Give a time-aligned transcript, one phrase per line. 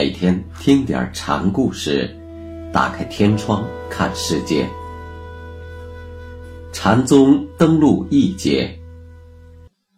[0.00, 2.16] 每天听点禅故事，
[2.72, 4.66] 打开天窗看世界。
[6.72, 8.78] 禅宗登陆一节，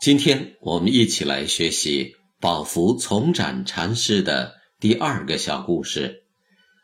[0.00, 6.24] 今天我们一起来学习宝福从展禅师的第二个小故事，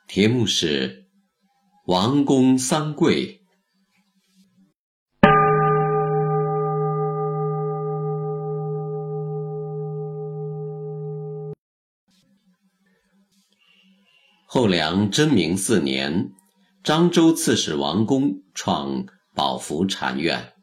[0.07, 1.07] 题目是
[1.89, 3.40] “王公三跪”。
[14.53, 16.33] 后梁贞明四年，
[16.83, 20.55] 漳州刺史王公创宝福禅院，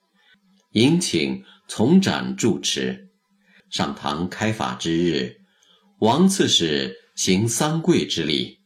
[0.74, 3.08] 迎请从展住持。
[3.70, 5.38] 上堂开法之日，
[6.00, 8.58] 王刺史行三跪之礼，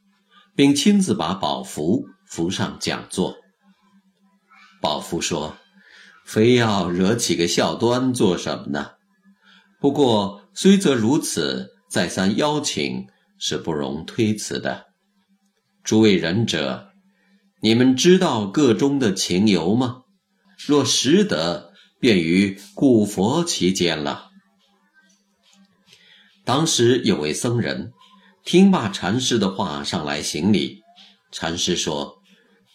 [0.55, 3.35] 并亲自把宝福扶上讲座。
[4.81, 5.55] 宝福说
[6.25, 8.93] ：“非要惹起个笑端做什么呢？
[9.79, 13.05] 不过虽则如此，再三邀请
[13.37, 14.85] 是不容推辞的。”
[15.83, 16.91] 诸位仁者，
[17.61, 20.03] 你们知道个中的情由吗？
[20.57, 24.29] 若识得，便于故佛其间了。
[26.45, 27.93] 当时有位僧人
[28.43, 30.81] 听罢禅师的话，上来行礼。
[31.31, 32.21] 禅师说：“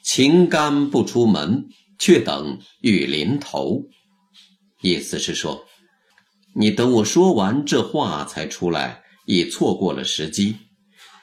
[0.03, 1.69] 情甘不出门，
[1.99, 3.83] 却等雨临头。”
[4.83, 5.65] 意思是说，
[6.55, 10.57] 你等我说完这话才出来，已错过了时机。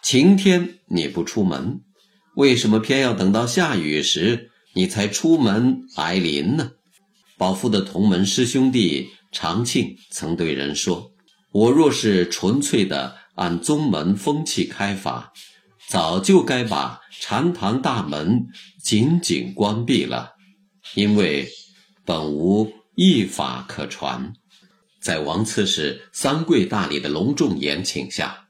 [0.04, 1.82] 晴天你不出门，
[2.36, 6.72] 为什么偏要等到下雨时你才出门来临呢？
[7.38, 11.14] 宝福的同门师兄弟常庆曾对人说
[11.54, 15.32] ：“我若是纯粹的按宗门风气开法，
[15.88, 18.48] 早就该把禅堂大门
[18.84, 20.32] 紧紧关闭了，
[20.96, 21.48] 因为
[22.04, 24.34] 本无一法可传。”
[25.02, 28.43] 在王刺史三跪大礼的隆重言请下。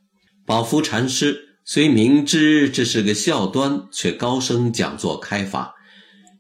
[0.46, 5.74] 宝福禅师虽明知这是个笑端，却高声讲座开法，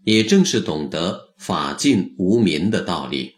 [0.03, 3.35] 也正是懂得法尽无民的道理。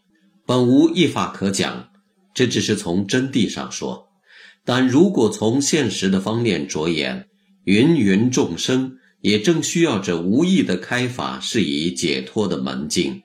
[0.47, 1.89] 本无一法可讲，
[2.33, 4.07] 这只是从真谛上说；
[4.65, 7.27] 但如果从现实的方面着眼，
[7.65, 13.21] 芸芸众生也正需要这无意的开法，是以解脱的门径。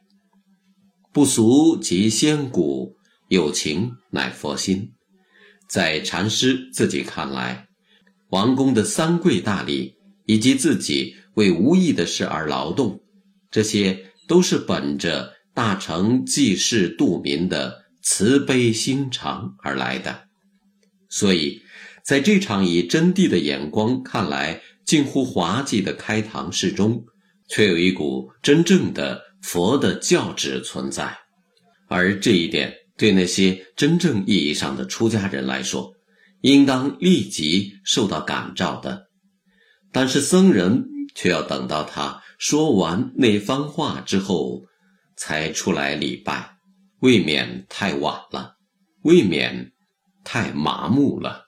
[1.11, 2.97] 不俗即仙骨，
[3.29, 4.91] 有情乃佛心。
[5.71, 7.69] 在禅师自己看来，
[8.31, 9.95] 王公的三跪大礼，
[10.27, 13.01] 以及自己为无益的事而劳动，
[13.53, 20.25] 这些都是本着大成济世度民的慈悲心肠而来的。
[21.09, 21.63] 所以，
[22.05, 27.05] 在这场以真谛的眼光看来近乎滑稽的开堂式中，
[27.49, 31.17] 却有一股真正的佛的教旨存在，
[31.87, 32.75] 而这一点。
[33.01, 35.95] 对那些真正意义上的出家人来说，
[36.43, 39.07] 应当立即受到感召的。
[39.91, 40.85] 但是僧人
[41.15, 44.65] 却要等到他说完那番话之后，
[45.17, 46.57] 才出来礼拜，
[47.01, 48.57] 未免太晚了，
[49.03, 49.73] 未免
[50.23, 51.47] 太麻木了。